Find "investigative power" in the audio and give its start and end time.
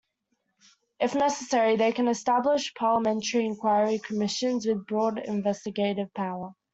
5.19-6.55